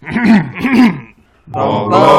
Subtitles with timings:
[1.52, 2.09] Bum.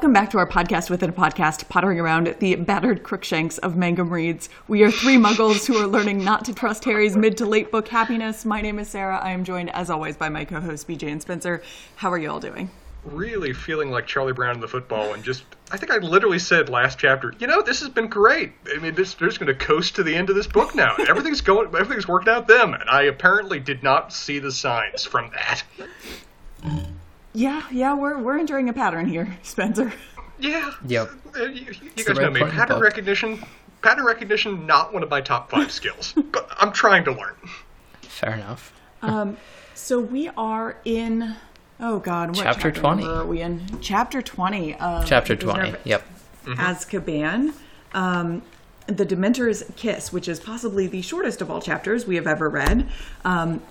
[0.00, 4.08] Welcome back to our podcast within a podcast, pottering around the battered crookshanks of Mangum
[4.08, 4.48] Reads.
[4.66, 7.86] We are three muggles who are learning not to trust Harry's mid to late book
[7.86, 8.46] happiness.
[8.46, 9.18] My name is Sarah.
[9.18, 11.62] I am joined, as always, by my co hosts, BJ and Spencer.
[11.96, 12.70] How are you all doing?
[13.04, 16.70] Really feeling like Charlie Brown in the football, and just, I think I literally said
[16.70, 18.52] last chapter, you know, this has been great.
[18.74, 20.94] I mean, this, they're just going to coast to the end of this book now.
[21.10, 25.30] Everything's going, everything's working out them, and I apparently did not see the signs from
[25.34, 25.62] that.
[27.32, 29.92] Yeah, yeah, we're we're enduring a pattern here, Spencer.
[30.38, 30.72] Yeah.
[30.86, 31.10] Yep.
[31.38, 31.66] Uh, you,
[31.96, 32.40] you guys know me.
[32.40, 32.82] point in the Pattern book.
[32.82, 33.44] recognition,
[33.82, 37.34] pattern recognition, not one of my top five skills, but I'm trying to learn.
[38.02, 38.72] Fair enough.
[39.02, 39.36] Um,
[39.74, 41.36] so we are in.
[41.78, 43.02] Oh God, what Chapter 20.
[43.02, 44.74] number Are we in chapter twenty?
[44.74, 45.70] Of Chapter Prisoner 20.
[45.78, 46.06] of Yep.
[46.46, 47.54] Azkaban.
[47.94, 48.42] Um,
[48.86, 52.88] the Dementor's Kiss, which is possibly the shortest of all chapters we have ever read.
[53.24, 53.62] Um,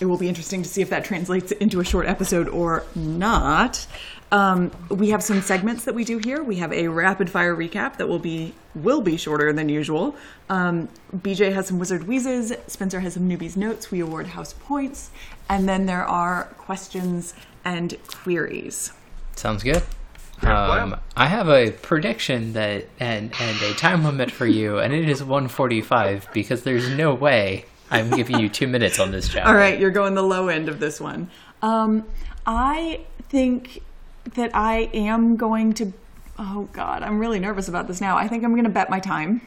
[0.00, 3.86] it will be interesting to see if that translates into a short episode or not.
[4.32, 6.42] Um, we have some segments that we do here.
[6.42, 10.16] We have a rapid fire recap that will be will be shorter than usual.
[10.48, 12.52] Um, BJ has some wizard wheezes.
[12.66, 13.90] Spencer has some newbies notes.
[13.90, 15.10] We award house points,
[15.50, 18.92] and then there are questions and queries.
[19.36, 19.82] Sounds good.
[20.42, 25.08] Um, I have a prediction that and and a time limit for you, and it
[25.08, 29.48] is 145 because there's no way I'm giving you two minutes on this chapter.
[29.48, 31.30] All right, you're going the low end of this one.
[31.60, 32.04] Um,
[32.46, 33.82] I think
[34.34, 35.92] that I am going to.
[36.38, 38.16] Oh God, I'm really nervous about this now.
[38.16, 39.42] I think I'm going to bet my time,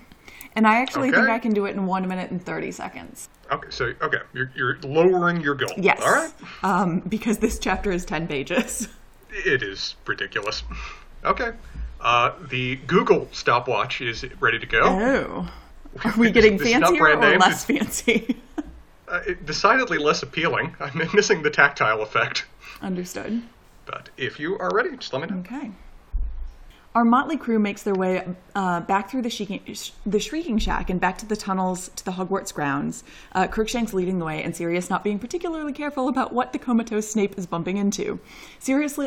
[0.55, 3.27] and I actually think I can do it in one minute and thirty seconds.
[3.51, 5.71] Okay, so okay, you're, you're lowering your goal.
[5.77, 6.01] Yes.
[6.01, 6.31] All right.
[6.63, 8.87] Um, because this chapter is ten pages.
[9.31, 10.63] It is ridiculous.
[11.23, 11.51] Okay.
[11.99, 14.81] Uh, the Google stopwatch is ready to go.
[14.83, 15.51] Oh,
[16.03, 18.37] are we getting This is not fancier or names, less fancy?
[19.07, 20.75] Uh, decidedly less appealing.
[20.79, 22.45] I'm missing the tactile effect.
[22.81, 23.43] Understood.
[23.85, 25.41] But if you are ready, just let me know.
[25.41, 25.71] Okay.
[26.95, 28.25] Our motley crew makes their way
[28.55, 29.59] uh, back through the shrieking,
[30.05, 33.03] the shrieking shack and back to the tunnels to the Hogwarts grounds.
[33.33, 37.09] Uh, Crookshanks leading the way, and Sirius not being particularly careful about what the comatose
[37.09, 38.17] Snape is bumping into.
[38.59, 38.97] Sirius,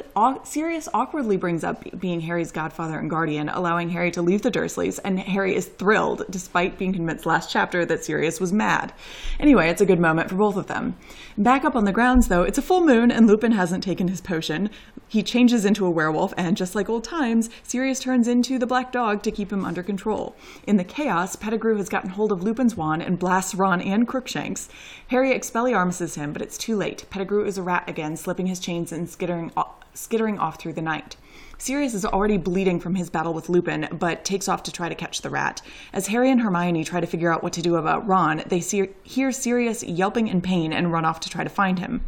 [0.45, 5.01] Sirius awkwardly brings up being Harry's godfather and guardian, allowing Harry to leave the Dursleys,
[5.03, 8.93] and Harry is thrilled, despite being convinced last chapter that Sirius was mad.
[9.41, 10.95] Anyway, it's a good moment for both of them.
[11.39, 14.21] Back up on the grounds, though, it's a full moon, and Lupin hasn't taken his
[14.21, 14.69] potion.
[15.09, 18.91] He changes into a werewolf, and just like old times, Sirius turns into the black
[18.91, 20.35] dog to keep him under control.
[20.67, 24.69] In the chaos, Pettigrew has gotten hold of Lupin's wand and blasts Ron and Crookshanks.
[25.09, 27.07] Harry expelliarmuses him, but it's too late.
[27.09, 30.83] Pettigrew is a rat again, slipping his chains and skittering, o- skittering off through the
[30.83, 31.17] night.
[31.57, 34.95] Sirius is already bleeding from his battle with Lupin, but takes off to try to
[34.95, 35.63] catch the rat.
[35.93, 38.91] As Harry and Hermione try to figure out what to do about Ron, they see-
[39.03, 42.05] hear Sirius yelping in pain and run off to try to find him.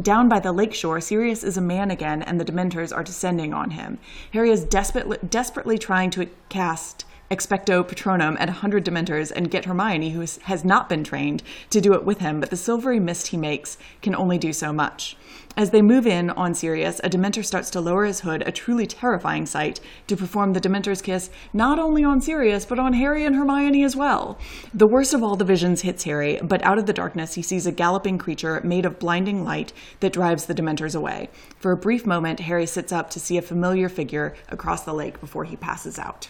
[0.00, 3.72] Down by the lakeshore, Sirius is a man again, and the Dementors are descending on
[3.72, 3.98] him.
[4.32, 9.64] Harry is desperately, desperately trying to cast Expecto Patronum at a hundred Dementors and get
[9.64, 13.28] Hermione, who has not been trained, to do it with him, but the silvery mist
[13.28, 15.16] he makes can only do so much.
[15.56, 18.86] As they move in on Sirius, a Dementor starts to lower his hood, a truly
[18.86, 23.34] terrifying sight, to perform the Dementor's kiss not only on Sirius, but on Harry and
[23.34, 24.38] Hermione as well.
[24.74, 27.66] The worst of all the visions hits Harry, but out of the darkness he sees
[27.66, 31.30] a galloping creature made of blinding light that drives the Dementors away.
[31.58, 35.18] For a brief moment, Harry sits up to see a familiar figure across the lake
[35.18, 36.28] before he passes out.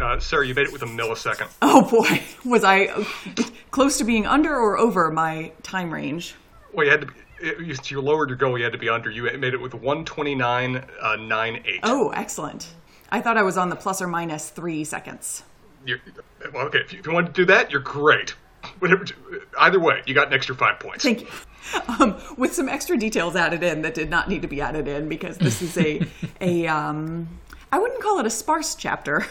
[0.00, 1.48] Uh, Sarah, you made it with a millisecond.
[1.62, 2.86] Oh boy, was I
[3.70, 6.34] close to being under or over my time range?
[6.72, 7.06] Well, you had to.
[7.06, 7.14] Be,
[7.64, 8.58] you, you lowered your goal.
[8.58, 9.10] You had to be under.
[9.10, 11.80] You made it with 129 uh, 98.
[11.82, 12.74] Oh, excellent.
[13.10, 15.44] I thought I was on the plus or minus three seconds.
[15.84, 16.00] You're,
[16.52, 16.78] well, okay.
[16.78, 18.34] If you, if you want to do that, you're great.
[18.80, 19.04] Whatever.
[19.58, 21.04] Either way, you got an extra five points.
[21.04, 21.28] Thank you.
[22.00, 25.06] Um, with some extra details added in that did not need to be added in
[25.06, 26.00] because this is a
[26.40, 27.28] a um,
[27.70, 29.26] I wouldn't call it a sparse chapter,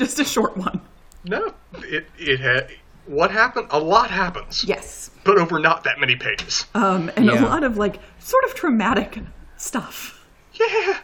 [0.00, 0.80] just a short one.
[1.24, 1.52] No,
[1.84, 2.68] it it had.
[3.06, 3.66] What happened?
[3.70, 4.64] A lot happens.
[4.64, 6.66] Yes, But over not that many pages.
[6.74, 9.18] um, and a lot of like sort of traumatic
[9.56, 10.24] stuff.
[10.54, 10.98] yeah.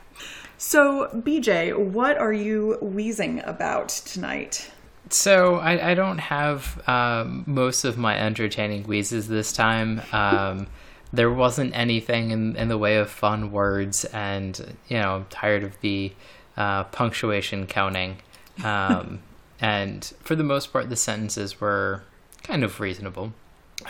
[0.58, 4.70] So, BJ, what are you wheezing about tonight?
[5.10, 10.00] So I, I don't have um, most of my entertaining wheezes this time.
[10.12, 10.66] Um,
[11.12, 15.62] there wasn't anything in, in the way of fun words, and you know, I'm tired
[15.64, 16.12] of the
[16.56, 18.16] uh, punctuation counting.
[18.64, 19.20] Um,
[19.60, 22.02] and for the most part, the sentences were
[22.42, 23.32] kind of reasonable.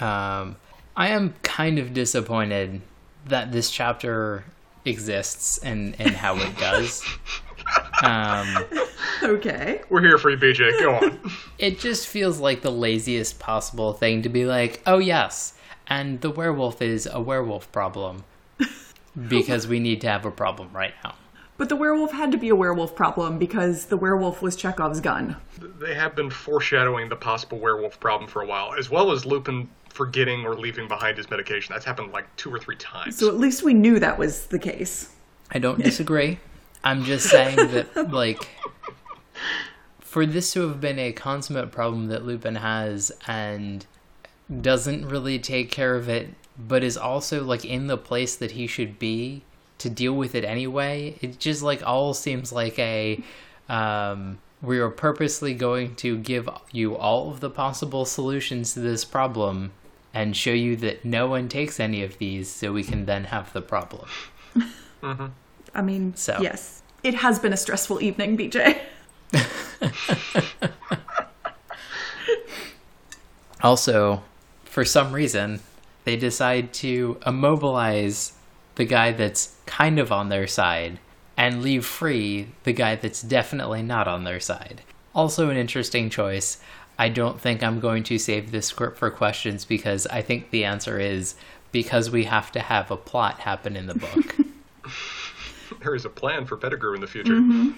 [0.01, 0.57] Um,
[0.97, 2.81] I am kind of disappointed
[3.27, 4.45] that this chapter
[4.85, 7.03] exists and and how it does.
[8.03, 8.65] Um,
[9.23, 9.81] Okay.
[9.89, 10.79] We're here for you, BJ.
[10.81, 11.21] Go on.
[11.59, 15.55] it just feels like the laziest possible thing to be like, oh yes,
[15.87, 18.25] and the werewolf is a werewolf problem
[19.29, 21.15] because we need to have a problem right now.
[21.59, 25.37] But the werewolf had to be a werewolf problem because the werewolf was Chekhov's gun.
[25.59, 29.69] they have been foreshadowing the possible werewolf problem for a while, as well as Lupin
[29.89, 31.73] forgetting or leaving behind his medication.
[31.73, 33.19] That's happened like two or three times.
[33.19, 35.15] So at least we knew that was the case.
[35.51, 36.39] I don't disagree.
[36.85, 38.49] I'm just saying that, like,
[40.01, 43.87] for this to have been a consummate problem that Lupin has and
[44.61, 48.67] doesn't really take care of it, but is also, like, in the place that he
[48.67, 49.43] should be
[49.79, 53.23] to deal with it anyway, it just, like, all seems like a.
[53.69, 59.05] Um, we are purposely going to give you all of the possible solutions to this
[59.05, 59.73] problem
[60.15, 63.53] and show you that no one takes any of these so we can then have
[63.53, 64.09] the problem.
[65.75, 66.39] I mean, So.
[66.41, 66.83] yes.
[67.03, 68.79] It has been a stressful evening, BJ.
[73.63, 74.23] Also,
[74.65, 75.61] for some reason,
[76.05, 78.33] they decide to immobilize
[78.77, 80.99] the guy that's kind of on their side
[81.37, 84.83] and leave free the guy that's definitely not on their side.
[85.15, 86.59] Also, an interesting choice.
[86.99, 90.65] I don't think I'm going to save this script for questions because I think the
[90.65, 91.35] answer is
[91.73, 94.37] because we have to have a plot happen in the book.
[95.83, 97.35] there is a plan for Pettigrew in the future.
[97.35, 97.73] Mm-hmm.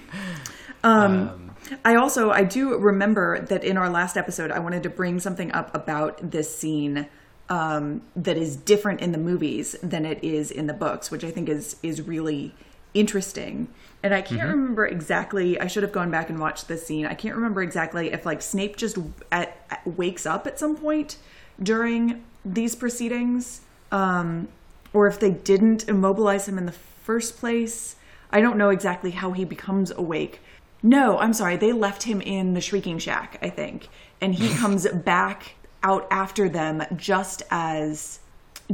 [0.84, 4.90] Um, um, I also I do remember that in our last episode I wanted to
[4.90, 7.08] bring something up about this scene
[7.48, 11.30] um, that is different in the movies than it is in the books, which I
[11.30, 12.54] think is is really
[12.94, 13.68] interesting.
[14.02, 15.58] And I can't remember exactly.
[15.58, 17.04] I should have gone back and watched this scene.
[17.06, 18.96] I can't remember exactly if like Snape just
[19.32, 21.16] at, at- wakes up at some point
[21.60, 24.48] during these proceedings, um,
[24.92, 27.96] or if they didn't immobilize him in the first place.
[28.30, 30.40] I don't know exactly how he becomes awake.
[30.82, 31.56] No, I'm sorry.
[31.56, 33.88] They left him in the Shrieking Shack, I think,
[34.20, 38.20] and he comes back out after them just as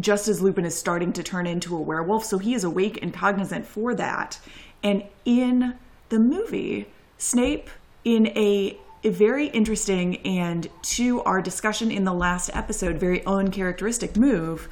[0.00, 2.24] just as Lupin is starting to turn into a werewolf.
[2.24, 4.40] So he is awake and cognizant for that.
[4.82, 5.74] And in
[6.08, 6.86] the movie,
[7.16, 7.70] Snape,
[8.04, 14.16] in a, a very interesting and to our discussion in the last episode, very uncharacteristic
[14.16, 14.68] move,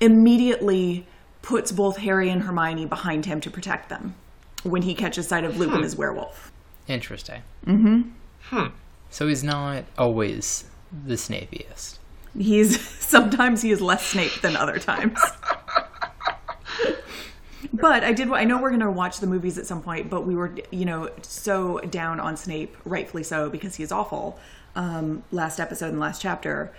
[0.00, 1.06] immediately
[1.40, 4.14] puts both Harry and Hermione behind him to protect them
[4.64, 6.52] when he catches sight of Lupin as werewolf.
[6.86, 7.42] Interesting.
[7.66, 8.66] Mm-hmm.
[9.10, 11.98] So he's not always the snapiest.
[12.36, 15.18] He's sometimes he is less Snape than other times.
[17.72, 18.30] but I did.
[18.30, 20.84] I know we're going to watch the movies at some point, but we were, you
[20.84, 24.38] know, so down on Snape, rightfully so, because he is awful.
[24.76, 26.72] Um, last episode and last chapter,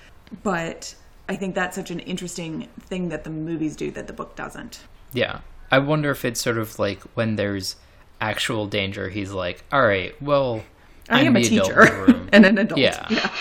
[0.43, 0.95] but
[1.27, 4.81] I think that's such an interesting thing that the movies do that the book doesn't.
[5.13, 5.39] Yeah.
[5.71, 7.75] I wonder if it's sort of like when there's
[8.19, 10.63] actual danger, he's like, all right, well,
[11.09, 12.79] I I'm am a the adult in teacher the room." and an adult.
[12.79, 13.05] Yeah.
[13.09, 13.31] yeah.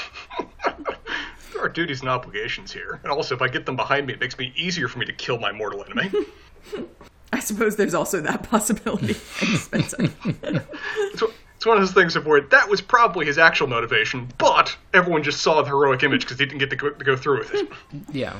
[1.59, 3.01] There are duties and obligations here.
[3.03, 5.13] And also, if I get them behind me, it makes me easier for me to
[5.13, 6.09] kill my mortal enemy.
[7.33, 9.13] I suppose there's also that possibility.
[9.57, 9.97] Spencer.
[10.25, 11.23] it's,
[11.57, 15.25] it's one of those things of where that was probably his actual motivation, but everyone
[15.25, 17.53] just saw the heroic image because he didn't get to go, to go through with
[17.53, 17.69] it.
[18.13, 18.39] Yeah.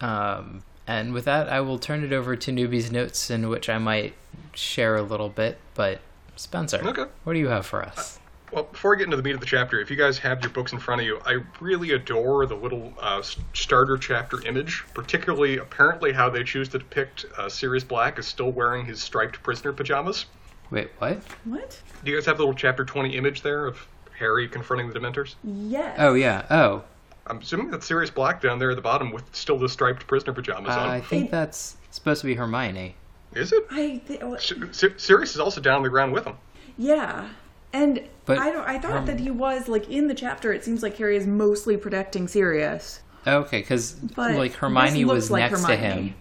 [0.00, 3.78] Um, and with that, I will turn it over to Newbie's notes, in which I
[3.78, 4.14] might
[4.54, 5.58] share a little bit.
[5.74, 5.98] But
[6.36, 7.06] Spencer, Okay.
[7.24, 8.20] what do you have for us?
[8.52, 10.50] Well, before I get into the meat of the chapter, if you guys have your
[10.50, 13.22] books in front of you, I really adore the little uh,
[13.54, 18.52] starter chapter image, particularly apparently how they choose to depict uh, Sirius Black as still
[18.52, 20.26] wearing his striped prisoner pajamas.
[20.70, 21.22] Wait, what?
[21.44, 21.80] what?
[22.04, 23.86] Do you guys have the little chapter 20 image there of
[24.18, 25.34] Harry confronting the Dementors?
[25.42, 25.96] Yes.
[25.98, 26.44] Oh yeah.
[26.50, 26.82] Oh,
[27.26, 30.34] I'm assuming that's Sirius Black down there at the bottom with still the striped prisoner
[30.34, 30.90] pajamas uh, on.
[30.90, 32.96] I think that's supposed to be Hermione.
[33.34, 33.64] Is it?
[33.70, 36.34] I th- S- Sir- Sirius is also down on the ground with him.
[36.76, 37.30] Yeah.
[37.72, 40.64] And But, I don't I thought um, that he was like in the chapter it
[40.64, 43.00] seems like Harry is mostly protecting Sirius.
[43.26, 46.14] Okay, because like Hermione was like next to him,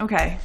[0.00, 0.38] Okay.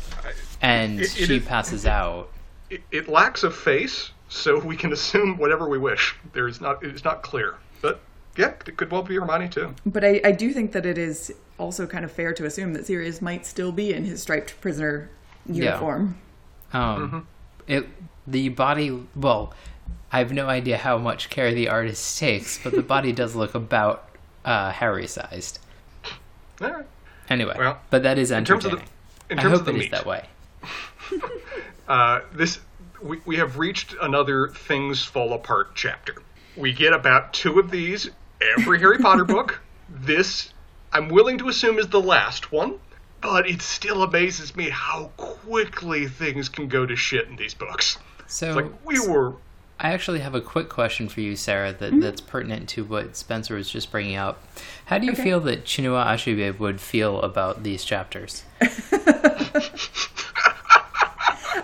[0.62, 2.30] and It- it she is- passes out.
[2.70, 6.16] It, it lacks a face, so we can assume whatever we wish.
[6.34, 6.84] There's not.
[6.84, 8.00] It's not clear, but
[8.38, 9.74] yeah, it could well be Hermione too.
[9.86, 12.86] But I, I do think that it is also kind of fair to assume that
[12.86, 15.10] Sirius might still be in his striped prisoner
[15.48, 16.18] uniform.
[16.74, 17.28] Um,
[17.68, 17.88] it
[18.28, 19.08] the body.
[19.16, 19.54] Well,
[20.12, 23.54] I have no idea how much care the artist takes, but the body does look
[23.56, 24.08] about
[24.46, 25.60] uh, Harry sized.
[26.62, 26.86] All right.
[27.30, 28.82] Anyway, Well, but that is In terms of the,
[29.30, 30.26] in I hope of the it is meat, that way.
[31.88, 32.60] uh, this
[33.02, 36.16] we, we have reached another things fall apart chapter.
[36.56, 38.10] We get about two of these
[38.58, 39.62] every Harry Potter book.
[39.90, 40.54] This
[40.94, 42.80] I'm willing to assume is the last one.
[43.22, 47.98] but it still amazes me how quickly things can go to shit in these books.
[48.28, 49.36] So It's like we were
[49.80, 52.00] I actually have a quick question for you, Sarah, that, Mm-hmm.
[52.00, 54.42] that's pertinent to what Spencer was just bringing up.
[54.86, 58.44] How do you feel that Chinua Achebe would feel about these chapters?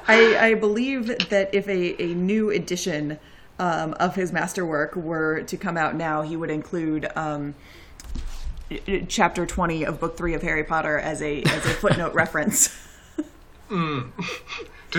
[0.08, 3.18] I, I believe that if a, a new edition
[3.60, 7.56] um, of his masterwork were to come out now, he would include um,
[9.08, 12.78] chapter 20 of book three of Harry Potter as a, as a footnote reference.
[13.70, 14.12] to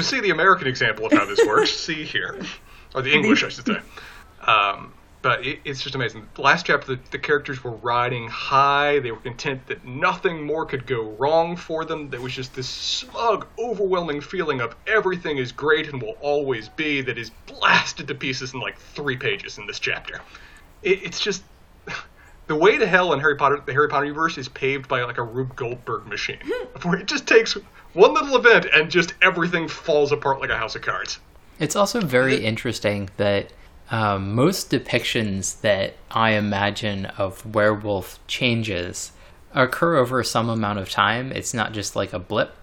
[0.03, 1.71] see the American example of how this works.
[1.73, 2.41] see here,
[2.95, 3.79] or the English, I should say.
[4.47, 6.29] Um, but it, it's just amazing.
[6.35, 8.99] The last chapter, the, the characters were riding high.
[8.99, 12.11] They were content that nothing more could go wrong for them.
[12.11, 17.01] There was just this smug, overwhelming feeling of everything is great and will always be
[17.03, 20.21] that is blasted to pieces in like three pages in this chapter.
[20.83, 21.45] It, it's just
[22.49, 25.19] the way to hell in Harry Potter, the Harry Potter universe, is paved by like
[25.19, 26.41] a Rube Goldberg machine,
[26.83, 27.57] where it just takes
[27.93, 31.21] one little event and just everything falls apart like a house of cards.
[31.59, 33.53] It's also very interesting that
[33.91, 39.13] um, most depictions that I imagine of werewolf changes
[39.55, 41.31] occur over some amount of time.
[41.31, 42.55] It's not just like a blip.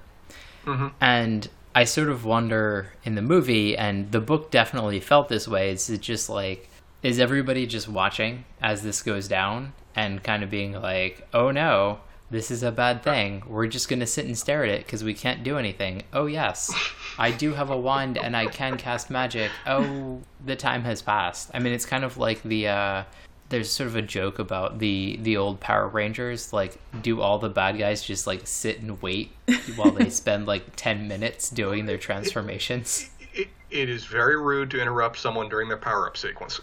[1.00, 5.72] And I sort of wonder in the movie, and the book definitely felt this way.
[5.72, 6.70] Is it just like,
[7.04, 12.00] is everybody just watching as this goes down and kind of being like, oh no,
[12.32, 13.44] this is a bad thing.
[13.48, 16.04] We're just going to sit and stare at it because we can't do anything.
[16.14, 16.74] Oh, yes,
[17.18, 19.52] I do have a wand and I can cast magic.
[19.66, 21.50] Oh, the time has passed.
[21.54, 22.68] I mean, it's kind of like the.
[22.68, 23.04] Uh,
[23.50, 26.54] there's sort of a joke about the the old Power Rangers.
[26.54, 29.32] Like, do all the bad guys just like sit and wait
[29.76, 33.10] while they spend like ten minutes doing their transformations?
[33.34, 36.62] It, it is very rude to interrupt someone during their power up sequence,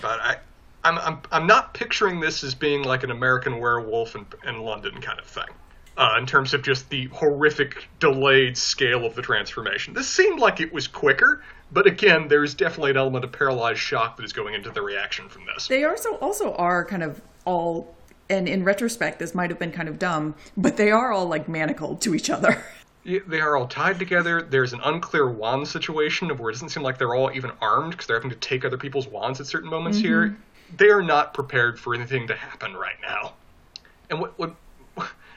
[0.00, 0.36] but I.
[0.84, 5.00] I'm, I'm, I'm not picturing this as being like an American werewolf in, in London
[5.00, 5.48] kind of thing,
[5.96, 9.94] uh, in terms of just the horrific delayed scale of the transformation.
[9.94, 14.16] This seemed like it was quicker, but again, there's definitely an element of paralyzed shock
[14.16, 15.68] that is going into the reaction from this.
[15.68, 17.94] they also also are kind of all,
[18.28, 21.48] and in retrospect, this might have been kind of dumb, but they are all like
[21.48, 22.64] manacled to each other.
[23.04, 24.42] Yeah, they are all tied together.
[24.42, 27.90] There's an unclear wand situation of where it doesn't seem like they're all even armed
[27.90, 30.36] because they're having to take other people's wands at certain moments here.
[30.76, 33.34] They are not prepared for anything to happen right now.
[34.10, 34.54] And what what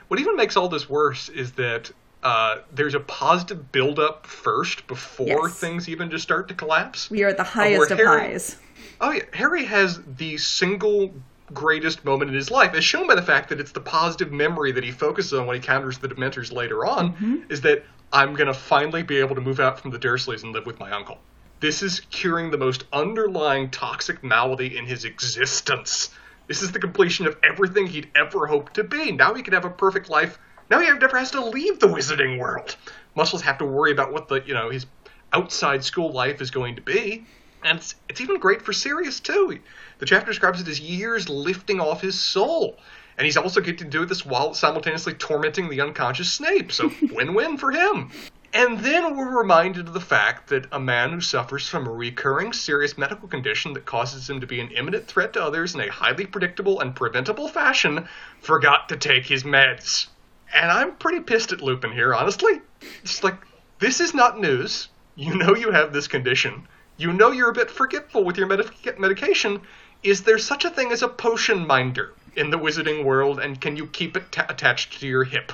[0.07, 1.91] what even makes all this worse is that
[2.23, 5.59] uh, there's a positive buildup first before Yes.
[5.59, 7.09] things even just start to collapse.
[7.09, 8.57] We are at the highest of Harry- highs.
[9.01, 11.13] Oh yeah, Harry has the single
[11.53, 14.71] greatest moment in his life, as shown by the fact that it's the positive memory
[14.71, 18.53] that he focuses on when he counters the Dementors later on, is that I'm gonna
[18.53, 21.19] finally be able to move out from the Dursleys and live with my uncle.
[21.65, 26.11] This is curing the most underlying toxic malady in his existence.
[26.45, 29.11] This is the completion of everything he'd ever hoped to be.
[29.11, 30.37] Now he can have a perfect life.
[30.69, 32.75] Now he never has to leave the wizarding world.
[33.15, 34.85] Muscles have to worry about what the you know his
[35.33, 37.25] outside school life is going to be.
[37.63, 39.57] And it's, it's even great for Sirius, too.
[39.97, 42.77] The chapter describes it as years lifting off his soul.
[43.17, 46.71] And he's also getting to do this while simultaneously tormenting the unconscious Snape.
[46.71, 48.11] So win win for him.
[48.55, 52.53] And then we're reminded of the fact that a man who suffers from a recurring
[52.53, 55.91] serious medical condition that causes him to be an imminent threat to others in a
[55.91, 58.07] highly predictable and preventable fashion
[58.39, 60.07] forgot to take his meds.
[60.53, 62.61] And I'm pretty pissed at Lupin here, honestly.
[63.03, 63.35] It's like,
[63.79, 64.87] this is not news.
[65.17, 66.65] You know you have this condition.
[66.95, 69.63] You know you're a bit forgetful with your medic- medication.
[70.01, 73.75] Is there such a thing as a potion minder in the wizarding world, and can
[73.75, 75.51] you keep it ta- attached to your hip?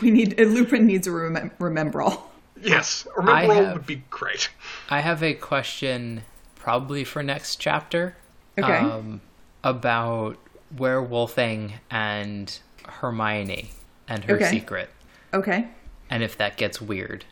[0.00, 2.30] We need Lupin needs a remem- remember all.
[2.60, 4.50] Yes, I remember all would be great.
[4.90, 6.22] I have a question,
[6.56, 8.16] probably for next chapter.
[8.58, 8.78] Okay.
[8.78, 9.20] Um,
[9.62, 10.36] about
[10.74, 13.70] werewolfing and Hermione
[14.08, 14.50] and her Okay.
[14.50, 14.90] secret,
[15.32, 15.68] Okay.
[16.10, 17.24] and if that gets weird.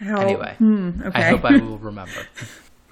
[0.00, 1.30] How, Anyway, hmm, I okay.
[1.30, 2.26] hope I will remember.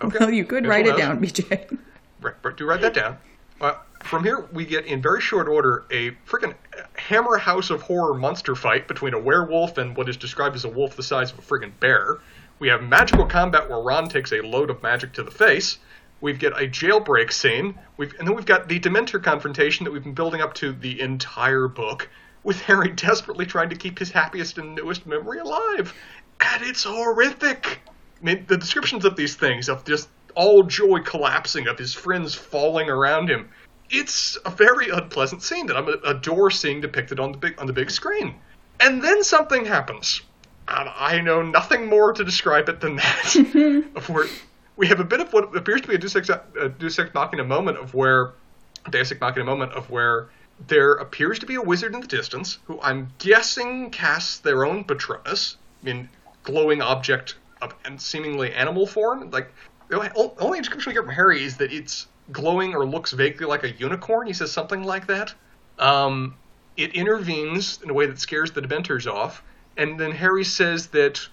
[0.01, 0.17] Okay.
[0.21, 1.79] well, you could Here's write it down, BJ.
[2.21, 3.19] Right, right, do write that down.
[3.61, 6.55] Uh, from here, we get in very short order a freaking
[6.97, 10.69] Hammer House of Horror monster fight between a werewolf and what is described as a
[10.69, 12.19] wolf the size of a friggin' bear.
[12.59, 15.79] We have magical combat where Ron takes a load of magic to the face.
[16.21, 17.79] We've got a jailbreak scene.
[17.97, 21.01] We've, and then we've got the Dementor confrontation that we've been building up to the
[21.01, 22.09] entire book,
[22.43, 25.93] with Harry desperately trying to keep his happiest and newest memory alive.
[26.41, 27.81] And it's horrific.
[28.21, 32.35] I mean, the descriptions of these things, of just all joy collapsing, of his friends
[32.35, 33.49] falling around him,
[33.91, 37.73] it's a very unpleasant scene that I adore seeing depicted on the big on the
[37.73, 38.35] big screen.
[38.79, 40.21] And then something happens.
[40.69, 43.87] And I know nothing more to describe it than that.
[43.97, 44.27] of where
[44.77, 47.15] we have a bit of what appears to be a Deus Ex, a Deus Ex
[47.15, 48.33] Machina moment of where
[48.91, 50.29] Deus Ex Machina moment of where
[50.69, 54.85] there appears to be a wizard in the distance who I'm guessing casts their own
[54.85, 56.09] Patronus in
[56.43, 59.31] glowing object of and seemingly animal form.
[59.31, 59.53] Like
[59.89, 63.65] the only- description we get from Harry is that it's glowing or looks vaguely like
[63.65, 64.27] a unicorn.
[64.27, 65.35] He says something like that.
[65.79, 66.37] Um,
[66.77, 69.43] it intervenes in a way that scares the Dementors off,
[69.77, 71.27] and then Harry says that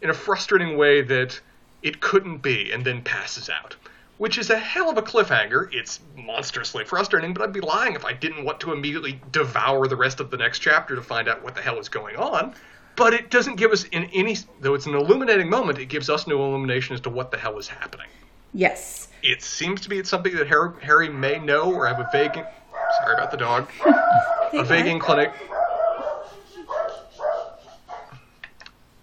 [0.00, 1.40] in a frustrating way that
[1.82, 3.76] it couldn't be, and then passes out.
[4.18, 5.72] Which is a hell of a cliffhanger.
[5.72, 9.94] It's monstrously frustrating, but I'd be lying if I didn't want to immediately devour the
[9.94, 12.54] rest of the next chapter to find out what the hell is going on.
[12.98, 16.26] But it doesn't give us in any though it's an illuminating moment, it gives us
[16.26, 18.08] no illumination as to what the hell is happening.
[18.52, 19.08] Yes.
[19.22, 22.34] It seems to be it's something that Harry, Harry may know or have a vague
[22.34, 23.68] sorry about the dog.
[24.52, 25.32] a vague inclination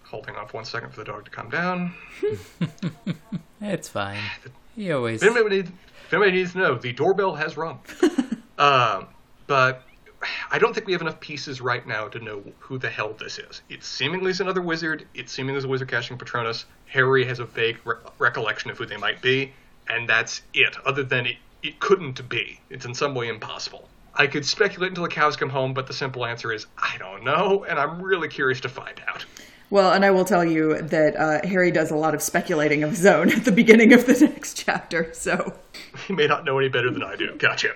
[0.04, 1.94] holding off one second for the dog to calm down.
[3.62, 4.20] It's fine.
[4.75, 5.24] He always.
[5.24, 5.72] If anybody, needs,
[6.06, 7.80] if anybody needs to know, the doorbell has rung.
[8.60, 9.08] um,
[9.48, 9.82] but
[10.51, 13.39] I don't think we have enough pieces right now to know who the hell this
[13.39, 13.62] is.
[13.70, 15.05] It seemingly is another wizard.
[15.13, 16.65] It seemingly is a wizard casting Patronus.
[16.88, 19.53] Harry has a vague re- recollection of who they might be,
[19.89, 20.75] and that's it.
[20.86, 22.60] Other than it, it couldn't be.
[22.70, 23.88] It's in some way impossible.
[24.13, 27.24] I could speculate until the cows come home, but the simple answer is I don't
[27.24, 29.25] know, and I'm really curious to find out.
[29.70, 32.91] Well, and I will tell you that uh, Harry does a lot of speculating of
[32.91, 35.12] his own at the beginning of the next chapter.
[35.13, 35.53] So,
[36.08, 37.36] He may not know any better than I do.
[37.38, 37.72] Gotcha.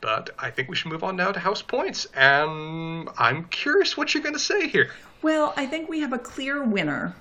[0.00, 4.14] But I think we should move on now to house points, and I'm curious what
[4.14, 4.90] you're going to say here.
[5.22, 7.14] well, I think we have a clear winner.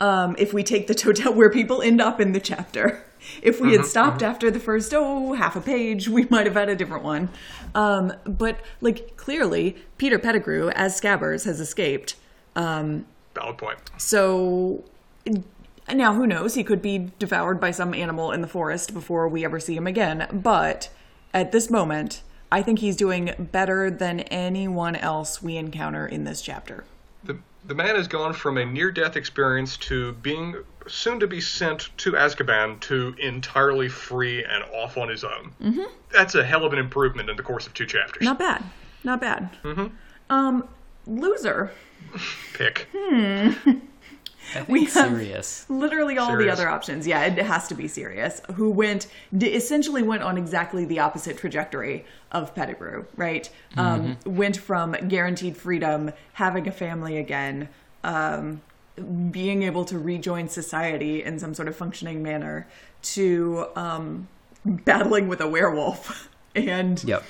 [0.00, 3.02] Um, if we take the total where people end up in the chapter.
[3.42, 6.68] If we had stopped after the first oh half a page, we might have had
[6.68, 7.28] a different one.
[7.74, 12.14] Um, but like clearly, Peter Pettigrew as Scabbers has escaped.
[12.54, 13.78] Um, Valid point.
[13.96, 14.84] So
[15.92, 16.54] now who knows?
[16.54, 19.86] He could be devoured by some animal in the forest before we ever see him
[19.86, 20.28] again.
[20.32, 20.88] But
[21.34, 26.40] at this moment, I think he's doing better than anyone else we encounter in this
[26.40, 26.84] chapter.
[27.24, 30.56] The, the man has gone from a near death experience to being
[30.86, 35.52] soon to be sent to Azkaban to entirely free and off on his own.
[35.60, 35.82] Mm-hmm.
[36.12, 38.22] That's a hell of an improvement in the course of two chapters.
[38.22, 38.62] Not bad.
[39.02, 39.50] Not bad.
[40.30, 40.68] Um,
[41.06, 41.72] loser.
[42.54, 42.88] Pick.
[42.92, 43.82] Think
[44.68, 45.66] we have- Sirius.
[45.68, 47.06] Literally all the other options.
[47.06, 48.40] Yeah, it has to be Sirius.
[48.54, 49.06] who went
[49.40, 53.48] essentially went on exactly the opposite trajectory of Pettigrew, right?
[53.76, 57.68] Um, went from guaranteed freedom, having a family again,
[58.04, 58.60] um,
[59.30, 62.66] being able to rejoin society in some sort of functioning manner,
[63.02, 64.28] to um,
[64.64, 67.24] battling with a werewolf, and Yep.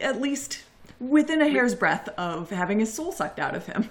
[0.00, 0.62] at least
[0.98, 3.90] within a hair's breadth of having his soul sucked out of him.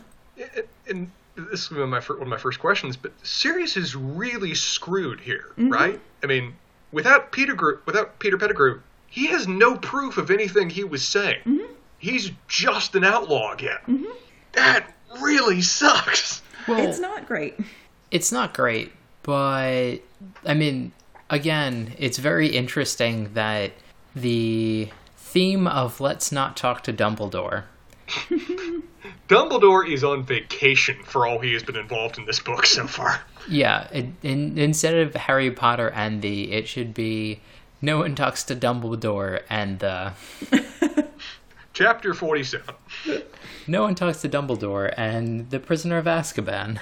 [0.88, 3.96] and this is one of my fir- one of my first questions, but Sirius is
[3.96, 5.70] really screwed here, Mm-hmm.
[5.70, 6.00] right?
[6.24, 6.54] I mean,
[6.92, 11.40] without Peter Gr- without Peter Pettigrew, he has no proof of anything he was saying.
[11.46, 11.74] Mm-hmm.
[12.00, 14.08] He's just an outlaw again.
[14.54, 14.88] That
[15.22, 16.42] really sucks.
[16.68, 17.56] Well, It's not great.
[18.12, 18.92] it's not great,
[19.24, 19.98] but
[20.46, 20.92] I mean,
[21.30, 23.72] again, it's very interesting that
[24.16, 27.64] the theme of let's not talk to Dumbledore.
[29.28, 33.22] Dumbledore is on vacation for all he has been involved in this book so far.
[33.50, 37.40] Yeah, it, in, instead of Harry Potter and the, it should be
[37.82, 40.14] no one talks to Dumbledore and the
[41.74, 42.76] Chapter 47.
[43.68, 46.80] no one talks to Dumbledore and the Prisoner of Azkaban.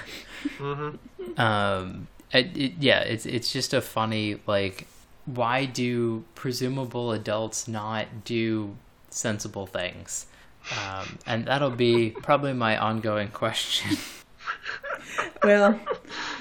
[1.38, 4.86] Um, it, it, yeah, it's it's just a funny like,
[5.24, 8.76] why do presumable adults not do
[9.08, 10.26] sensible things?
[10.70, 13.96] Um, and that'll be probably my ongoing question.
[15.44, 15.78] Well,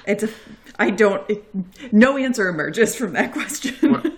[0.06, 0.30] it's a.
[0.78, 1.28] I don't.
[1.30, 1.44] It,
[1.92, 4.18] no answer emerges from that question.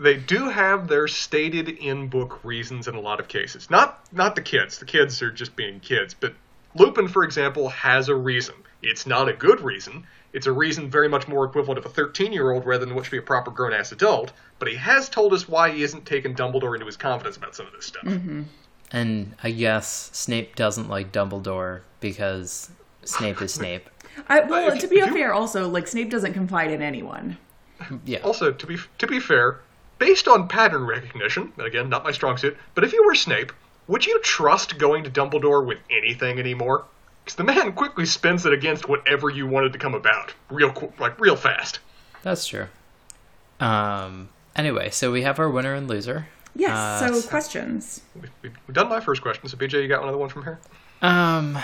[0.00, 3.68] They do have their stated in-book reasons in a lot of cases.
[3.68, 4.78] Not not the kids.
[4.78, 6.34] The kids are just being kids, but
[6.74, 8.54] Lupin, for example, has a reason.
[8.82, 10.06] It's not a good reason.
[10.32, 13.18] It's a reason very much more equivalent of a 13-year-old rather than what should be
[13.18, 14.32] a proper grown-ass adult.
[14.58, 17.66] But he has told us why he isn't taken Dumbledore into his confidence about some
[17.66, 18.04] of this stuff.
[18.92, 22.70] And I guess Snape doesn't like Dumbledore because
[23.04, 23.88] Snape is Snape.
[24.28, 27.36] I, well, if to be you- fair, also like Snape doesn't confide in anyone.
[28.04, 28.18] Yeah.
[28.20, 29.60] Also, to be to be fair,
[29.98, 33.52] based on pattern recognition, and again, not my strong suit, but if you were Snape,
[33.86, 36.84] would you trust going to Dumbledore with anything anymore?
[37.24, 40.92] Because the man quickly spins it against whatever you wanted to come about, real qu-
[40.98, 41.78] like real fast.
[42.22, 42.66] That's true.
[43.60, 44.30] Um.
[44.56, 46.26] Anyway, so we have our winner and loser.
[46.54, 47.02] Yes.
[47.02, 48.02] Uh, so questions.
[48.14, 50.58] We, we, we've done my first question, so BJ, you got another one from here?
[51.02, 51.58] Um,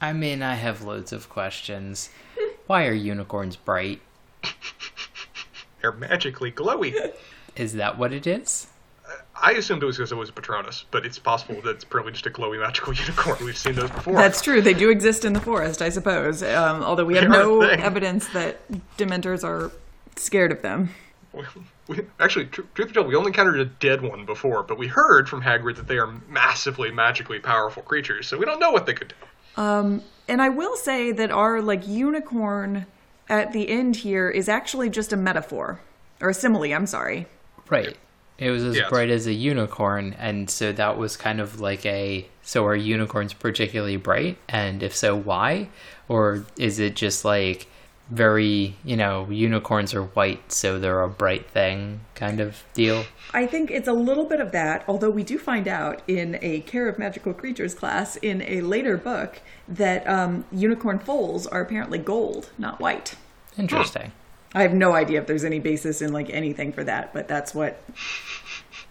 [0.00, 2.10] I mean, I have loads of questions.
[2.66, 4.00] Why are unicorns bright?
[5.80, 7.12] They're magically glowy.
[7.54, 8.68] Is that what it is?
[9.40, 12.12] I assumed it was because it was a Patronus, but it's possible that it's probably
[12.12, 13.36] just a glowy magical unicorn.
[13.44, 14.14] We've seen those before.
[14.14, 14.62] That's true.
[14.62, 16.42] They do exist in the forest, I suppose.
[16.42, 18.58] Um, although we have They are a no evidence that
[18.96, 19.70] Dementors are
[20.16, 20.90] scared of them.
[21.88, 24.86] We, actually, tr- truth be told, we only encountered a dead one before, but we
[24.88, 28.86] heard from Hagrid that they are massively magically powerful creatures, so we don't know what
[28.86, 29.62] they could do.
[29.62, 32.86] Um, And I will say that our like unicorn
[33.28, 35.80] at the end here is actually just a metaphor
[36.20, 36.72] or a simile.
[36.74, 37.26] I'm sorry.
[37.70, 37.96] Right.
[38.38, 38.88] It was as Yes.
[38.90, 42.26] bright as a unicorn, and so that was kind of like a.
[42.42, 44.36] So are unicorns particularly bright?
[44.48, 45.68] And if so, why?
[46.08, 47.66] Or is it just like
[48.10, 53.04] very, you know, unicorns are white, so they're a bright thing kind of deal?
[53.34, 56.60] I think it's a little bit of that, although we do find out in a
[56.60, 61.98] Care of Magical Creatures class in a later book that um, unicorn foals are apparently
[61.98, 63.16] gold, not white.
[63.58, 64.12] Interesting.
[64.54, 67.54] I have no idea if there's any basis in like anything for that, but that's
[67.54, 67.82] what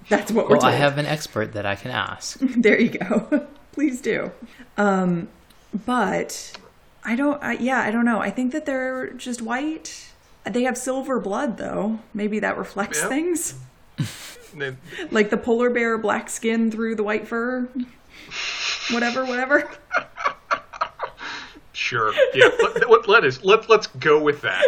[0.10, 2.38] that's what we're Well, I have an expert that I can ask.
[2.58, 3.47] there you go.
[3.71, 4.32] Please do.
[4.78, 5.28] Um,
[5.86, 6.54] but
[7.06, 7.41] I don't.
[7.44, 8.20] I, yeah, I don't know.
[8.20, 10.12] I think that they're just white.
[10.44, 12.00] They have silver blood, though.
[12.13, 13.10] Maybe that reflects Yeah.
[13.10, 13.56] things,
[14.56, 14.76] They-
[15.12, 17.68] like the polar bear black skin through the white fur.
[18.91, 19.70] Whatever, whatever.
[21.74, 22.13] Sure.
[22.34, 22.50] Yeah.
[22.63, 24.63] let, let, let us let let's go with that.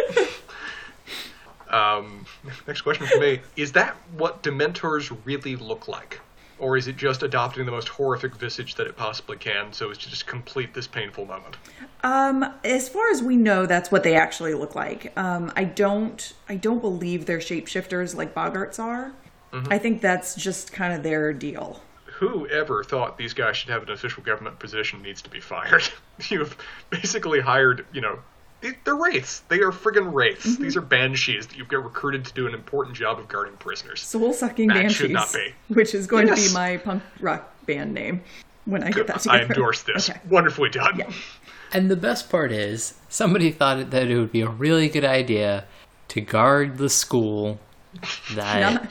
[1.70, 2.26] Um,
[2.66, 6.20] next question for me: Is that what Dementors really look like,
[6.58, 9.98] or is it just adopting the most horrific visage that it possibly can, so as
[9.98, 11.56] to just complete this painful moment?
[12.02, 15.12] Um, as far as we know, that's what they actually look like.
[15.16, 16.32] Um, I don't.
[16.48, 19.12] I don't believe they're shapeshifters like boggarts are.
[19.70, 21.80] I think that's just kind of their deal.
[22.04, 25.88] Whoever thought these guys should have an official government position needs to be fired.
[26.28, 26.56] You've
[26.90, 28.18] basically hired, you know,
[28.60, 29.40] they're wraiths.
[29.48, 30.46] They are friggin' wraiths.
[30.46, 30.62] Mm-hmm.
[30.62, 34.00] These are banshees that you get recruited to do an important job of guarding prisoners.
[34.02, 35.54] Soul sucking banshees, should not be.
[35.68, 38.22] which is going to be my punk rock band name
[38.64, 40.10] when I get that I endorse this.
[40.10, 40.20] Okay.
[40.28, 41.02] Wonderfully done.
[41.72, 45.64] And the best part is, somebody thought that it would be a really good idea
[46.08, 47.60] to guard the school
[48.34, 48.90] that Not,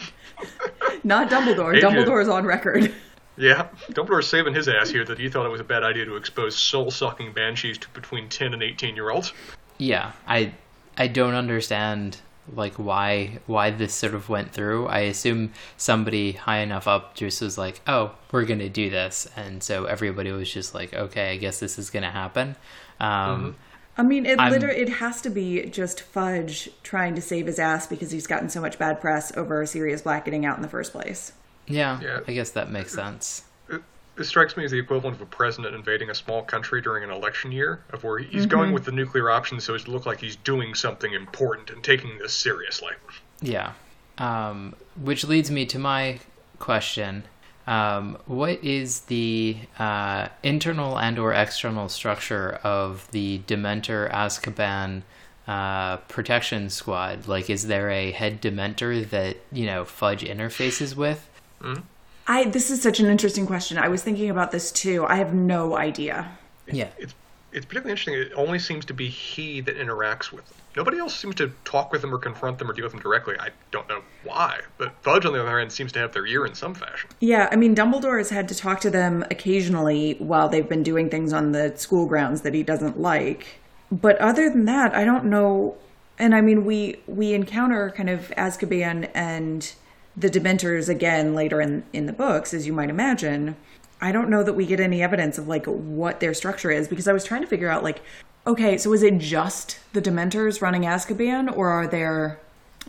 [1.03, 1.75] not Dumbledore.
[1.75, 1.95] Adrian.
[1.95, 2.93] Dumbledore's on record.
[3.37, 6.15] Yeah, Dumbledore's saving his ass here that he thought it was a bad idea to
[6.15, 9.31] expose soul-sucking banshees to between 10 and 18-year-olds.
[9.77, 10.51] yeah i
[10.97, 12.17] i don't understand
[12.55, 14.87] like why why this sort of went through.
[14.87, 19.27] I assume somebody high enough up just was like oh we're gonna do this.
[19.35, 22.55] And so everybody was just like okay i guess this is gonna happen.
[22.99, 23.55] Um
[23.99, 27.87] I mean, it literally it has to be just Fudge trying to save his ass
[27.87, 30.91] because he's gotten so much bad press over Sirius Black getting out in the first
[30.91, 31.31] place.
[31.67, 32.19] Yeah, Yeah.
[32.27, 33.81] i guess that makes sense It,
[34.17, 37.09] it strikes me as the equivalent of a president invading a small country during an
[37.11, 40.19] election year, of where he's going with the nuclear option so as to look like
[40.19, 42.93] he's doing something important and taking this seriously.
[43.41, 43.73] yeah
[44.17, 46.19] um which leads me to my
[46.59, 47.23] question
[47.67, 55.01] um, what is the uh, internal and or external structure of the Dementor Azkaban
[55.49, 57.27] uh, protection squad?
[57.27, 61.29] Like, is there a head Dementor that you know Fudge interfaces with?
[61.61, 61.81] Mm-hmm.
[62.27, 63.77] I this is such an interesting question.
[63.77, 65.05] I was thinking about this too.
[65.05, 66.37] I have no idea.
[66.69, 67.15] Yeah, It's
[67.53, 68.13] it's particularly interesting.
[68.13, 70.57] It only seems to be he that interacts with them.
[70.75, 73.35] Nobody else seems to talk with them or confront them or deal with them directly.
[73.39, 76.45] I don't know why, but Fudge on the other hand seems to have their ear
[76.45, 77.09] in some fashion.
[77.19, 81.09] Yeah, I mean, Dumbledore has had to talk to them occasionally while they've been doing
[81.09, 83.59] things on the school grounds that he doesn't like.
[83.91, 85.77] But other than that, I don't know.
[86.19, 89.73] And I mean, we we encounter kind of Azkaban and
[90.17, 93.55] the Dementors again later in in the books, as you might imagine.
[94.01, 97.07] I don't know that we get any evidence of like what their structure is because
[97.07, 98.01] I was trying to figure out like,
[98.45, 102.39] okay, so is it just the Dementors running Azkaban, or are there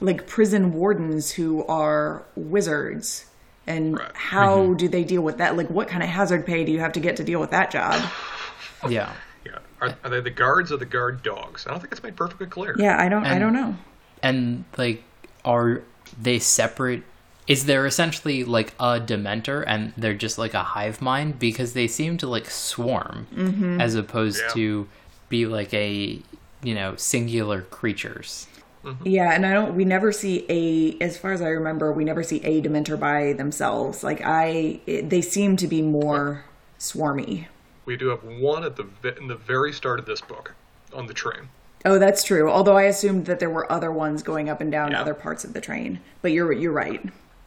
[0.01, 3.27] like prison wardens who are wizards?
[3.67, 4.11] And Right.
[4.15, 4.77] how mm-hmm.
[4.77, 5.57] do they deal with that?
[5.57, 7.71] Like, what kind of hazard pay do you have to get to deal with that
[7.71, 8.03] job?
[8.89, 9.13] yeah.
[9.45, 11.67] Yeah, are, are they the guards or the guard dogs?
[11.67, 12.75] I don't think it's made perfectly clear.
[12.79, 13.25] Yeah, I don't.
[13.25, 13.77] I don't know.
[14.23, 15.03] And like,
[15.45, 15.83] are
[16.21, 17.03] they separate?
[17.49, 21.89] Is there essentially like a Dementor and they're just like a hive mind because they
[21.89, 23.81] seem to like swarm mm-hmm.
[23.81, 24.53] as opposed Yeah.
[24.55, 24.89] to
[25.29, 26.21] be like a
[26.63, 28.47] you know singular creatures.
[28.85, 29.07] Mm-hmm.
[29.09, 29.75] Yeah, and I don't.
[29.75, 33.33] We never see a, as far as I remember, we never see a Dementor by
[33.33, 34.05] themselves.
[34.05, 36.45] Like I, it, they seem to be more
[36.79, 37.47] swarmy.
[37.87, 38.87] We do have one at the
[39.19, 40.55] in the very start of this book
[40.95, 41.49] on the train.
[41.85, 42.51] Oh, that's true.
[42.51, 45.01] Although I assumed that there were other ones going up and down Yeah.
[45.01, 46.01] other parts of the train.
[46.23, 47.03] But you're you're right.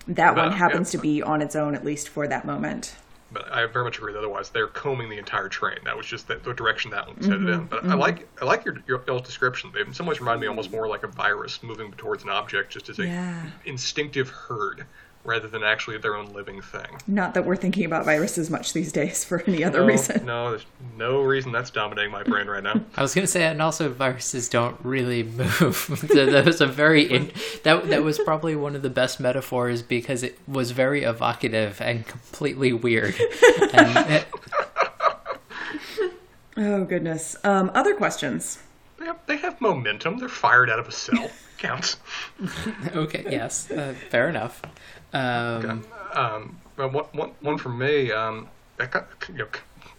[0.07, 0.99] That one happens yeah.
[0.99, 2.95] to be on its own, at least for that moment.
[3.33, 4.15] But I very much agree.
[4.15, 5.77] Otherwise, they're combing the entire train.
[5.85, 7.47] That was just the, the direction that one headed in.
[7.47, 7.99] Mm-hmm, but I mm-hmm.
[7.99, 9.71] like I like your your y'all's description.
[9.73, 12.73] They in some ways remind me almost more like a virus moving towards an object,
[12.73, 13.45] just as a Yeah.
[13.65, 14.85] instinctive herd.
[15.23, 16.87] Rather than actually their own living thing.
[17.07, 20.25] Not that we're thinking about viruses much these days for any other No, reason.
[20.25, 20.65] no, there's
[20.97, 22.81] no reason that's dominating my brain right now.
[22.97, 25.99] I was gonna say, and also viruses don't really move.
[26.11, 27.31] So that was a very in,
[27.63, 32.05] that that was probably one of the best metaphors because it was very evocative and
[32.07, 33.15] completely weird.
[33.73, 34.25] And it,
[36.57, 37.35] Oh goodness.
[37.43, 38.59] Um, other questions?
[38.97, 40.17] They have, they have momentum.
[40.17, 41.29] They're fired out of a cell.
[41.61, 41.97] Counts.
[42.95, 44.61] okay, yes, uh, fair enough.
[45.13, 48.11] Um, Um, well, one, one, one from me.
[48.11, 48.47] Um,
[48.79, 49.47] I got- you know,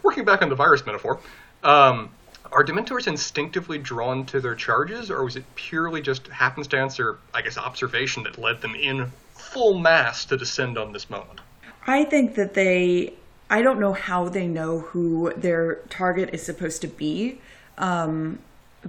[0.02, 1.20] working back on the virus metaphor,
[1.62, 2.10] um,
[2.50, 7.40] are Dementors instinctively drawn to their charges, or was it purely just happenstance or, I
[7.42, 11.40] guess, observation that led them in full mass to descend on this moment?
[11.86, 13.12] I think that they.
[13.48, 17.38] I don't know how they know who their target is supposed to be,
[17.78, 18.40] um,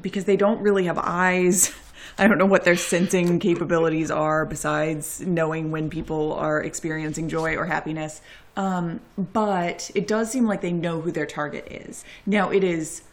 [0.02, 1.72] because they don't really have eyes.
[2.18, 7.56] I don't know what their sensing capabilities are besides knowing when people are experiencing joy
[7.56, 8.22] or happiness.
[8.56, 12.04] Um, but it does seem like they know who their target is.
[12.26, 13.04] Now it is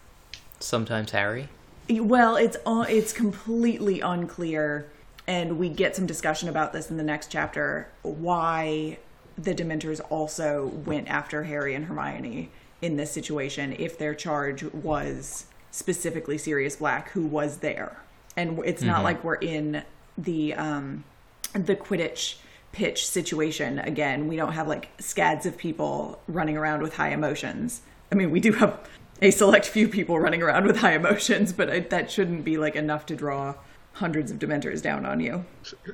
[0.58, 1.48] sometimes Harry.
[1.88, 4.90] well, it's uh, it's completely unclear,
[5.26, 7.88] and we get some discussion about this in the next chapter.
[8.02, 8.98] Why
[9.38, 12.50] the Dementors also went after Harry and Hermione
[12.82, 17.98] in this situation, if their charge was specifically Sirius Black, who was there,
[18.40, 19.82] and it's not like we're in
[20.16, 21.04] the um,
[21.52, 22.36] the Quidditch
[22.72, 24.28] pitch situation again.
[24.28, 27.82] We don't have like scads of people running around with high emotions.
[28.10, 28.78] I mean, we do have
[29.22, 32.76] a select few people running around with high emotions, but I, that shouldn't be like
[32.76, 33.54] enough to draw
[33.92, 35.44] hundreds of dementors down on you.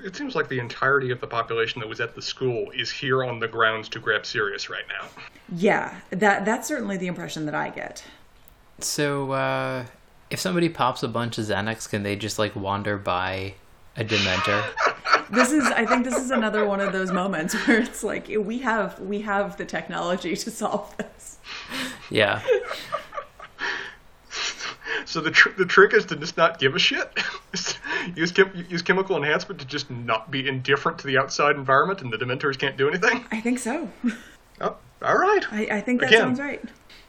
[0.04, 3.24] It seems like the entirety of the population that was at the school is here
[3.24, 5.08] on the grounds to grab Sirius right now.
[5.56, 8.04] Yeah, that that's certainly the impression that I get.
[8.78, 9.86] So, uh,
[10.30, 13.54] if somebody pops a bunch of Xanax, can they just like wander by
[13.96, 14.64] a Dementor?
[15.28, 18.58] This is I think this is another one of those moments where it's like we
[18.58, 21.38] have we have the technology to solve this.
[22.10, 22.40] yeah.
[25.04, 27.08] So the tr- the trick is to just not give a shit.
[28.16, 32.12] use chem- use chemical enhancement to just not be indifferent to the outside environment, and
[32.12, 33.24] the Dementors can't do anything.
[33.30, 33.88] I think so.
[34.60, 35.44] Oh, all right.
[35.52, 36.20] I, I think that Again.
[36.20, 36.62] sounds right.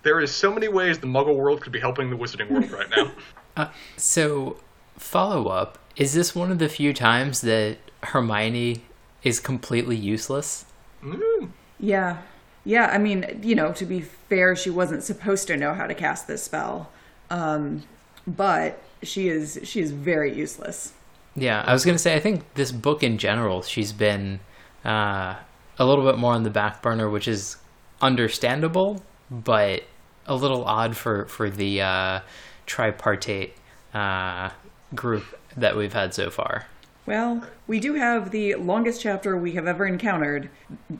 [0.03, 2.89] There is so many ways the Muggle world could be helping the Wizarding world right
[2.95, 3.11] now.
[3.57, 4.57] Uh, so,
[4.99, 8.83] follow up: Is this one of the few times that Hermione
[9.23, 10.65] is completely useless?
[11.03, 12.17] Mm, Yeah.
[12.65, 15.95] Yeah, I mean, you know, to be fair, she wasn't supposed to know how to
[15.95, 16.91] cast this spell.
[17.31, 17.81] Um,
[18.27, 20.93] but she is she is very useless.
[21.35, 24.39] Yeah, I was gonna say I think this book in general, she's been
[24.85, 25.35] uh,
[25.79, 27.57] a little bit more on the back burner, which is
[28.01, 29.01] understandable,
[29.31, 29.83] but
[30.25, 32.19] a little odd for for the uh,
[32.65, 33.53] tripartite
[33.93, 34.49] uh,
[34.95, 35.23] group
[35.55, 36.65] that we've had so far.
[37.05, 40.49] Well, we do have the longest chapter we have ever encountered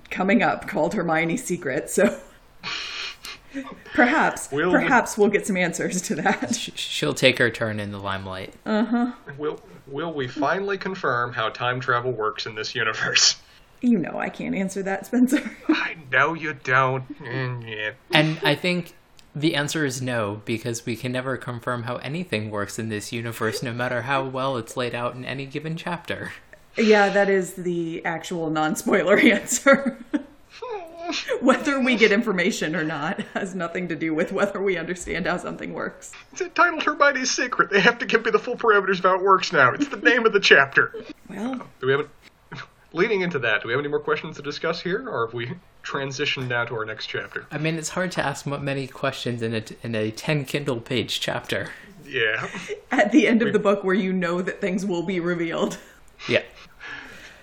[0.10, 2.18] coming up called Hermione's Secret, so
[3.94, 6.56] perhaps We'll- perhaps we'll get some answers to that.
[6.56, 8.54] She'll take her turn in the limelight.
[8.66, 9.12] Uh huh.
[9.38, 13.36] Will will we finally confirm how time travel works in this universe?
[13.82, 15.52] You know I can't answer that, Spencer.
[15.68, 17.08] I know you don't.
[17.20, 17.94] Mm.
[18.12, 18.94] And I think
[19.36, 23.62] the answer is no, because we can never confirm how anything works in this universe,
[23.62, 26.32] no matter how well it's laid out in any given chapter.
[26.78, 29.98] yeah, that is the actual non-spoiler answer.
[31.42, 35.38] whether we get information or not has nothing to do with whether we understand how
[35.38, 36.12] something works.
[36.32, 37.70] It's entitled Hermione's Secret.
[37.70, 39.72] They have to give me the full parameters of how it works now.
[39.72, 40.94] It's the name of the chapter.
[41.30, 42.10] Well, Do we have any,
[42.93, 43.62] leading into that?
[43.62, 45.52] Do we have any more questions to discuss here, or have we
[45.84, 47.45] transitioned now to our next chapter?
[47.52, 50.80] I mean, it's hard to ask mu- many questions in a in a ten Kindle
[50.82, 51.69] page chapter.
[52.06, 52.47] Yeah.
[52.91, 55.78] at the end of the book where you know that things will be revealed.
[56.28, 56.41] Yeah,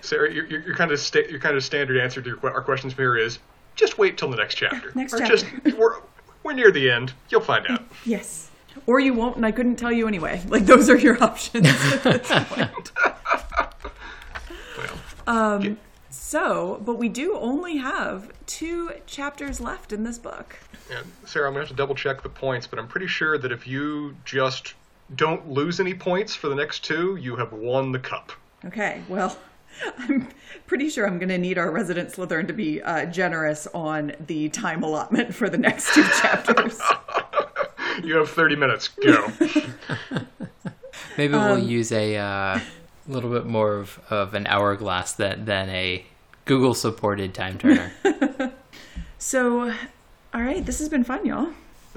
[0.05, 2.61] Sarah, your, your, your kind of sta- your kind of standard answer to your, our
[2.61, 3.39] questions from here is
[3.75, 4.91] just wait till the next chapter.
[4.95, 5.37] Next or chapter.
[5.37, 5.95] Just we're
[6.43, 7.13] we're near the end.
[7.29, 7.83] You'll find out.
[8.05, 8.49] Yes.
[8.87, 10.43] Or you won't, and I couldn't tell you anyway.
[10.49, 11.65] Like, those are your options
[12.05, 12.91] at this point.
[15.27, 15.75] Well,
[16.09, 20.57] So, but we do only have two chapters left in this book.
[20.89, 23.51] yeah, Sarah, I'm gonna have to double check the points, but I'm pretty sure that
[23.51, 24.75] if you just
[25.15, 28.31] don't lose any points for the next two, you have won the cup.
[28.65, 29.37] Okay, well,
[29.99, 30.27] I'm
[30.67, 34.49] pretty sure I'm going to need our resident Slytherin to be uh, generous on the
[34.49, 36.79] time allotment for the next two chapters.
[38.03, 38.89] You have 30 minutes.
[38.89, 39.31] Go.
[41.17, 42.59] maybe we'll use a uh,
[43.07, 46.05] little bit more of, of an hourglass than than a
[46.45, 47.91] Google supported time turner.
[49.17, 49.71] So,
[50.33, 51.47] all right, this has been fun, y'all.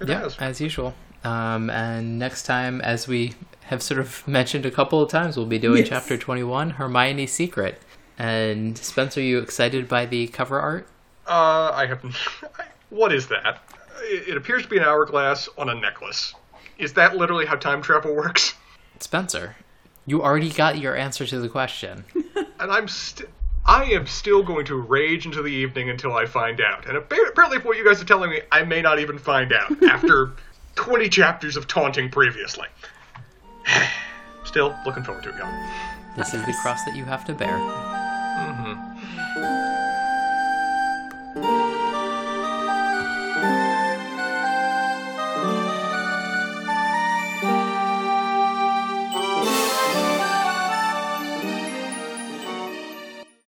[0.00, 0.36] It yeah, has.
[0.38, 0.94] as usual.
[1.24, 5.44] Um, and next time, as we have sort of mentioned a couple of times, we'll
[5.46, 5.88] be doing Yes.
[5.88, 7.80] chapter twenty one, Hermione's secret.
[8.18, 10.88] And Spencer, you excited by the cover art?
[11.26, 12.02] Uh, I have.
[12.90, 13.60] what is that?
[14.02, 16.34] It, it appears to be an hourglass on a necklace.
[16.78, 18.54] Is that literally how time travel works?
[19.00, 19.56] Spencer,
[20.08, 22.04] you already got your answer to the question.
[22.60, 23.28] And I'm still.
[23.64, 26.86] I am still going to rage into the evening until I find out.
[26.86, 29.80] And apparently, from what you guys are telling me, I may not even find out
[29.88, 30.32] after
[30.74, 32.66] 20 chapters of taunting previously.
[34.44, 35.68] Still looking forward to it, y'all.
[36.16, 38.07] This is the cross that you have to bear.